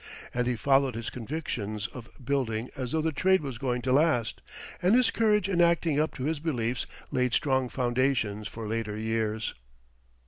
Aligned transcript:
And 0.33 0.47
he 0.47 0.55
followed 0.55 0.95
his 0.95 1.11
convictions 1.11 1.85
of 1.89 2.09
building 2.25 2.71
as 2.75 2.91
though 2.91 3.03
the 3.03 3.11
trade 3.11 3.41
was 3.41 3.59
going 3.59 3.83
to 3.83 3.91
last, 3.93 4.41
and 4.81 4.95
his 4.95 5.11
courage 5.11 5.47
in 5.47 5.61
acting 5.61 5.99
up 5.99 6.15
to 6.15 6.23
his 6.23 6.39
beliefs 6.39 6.87
laid 7.11 7.33
strong 7.35 7.69
foundations 7.69 8.47
for 8.47 8.67
later 8.67 8.97
years. 8.97 9.53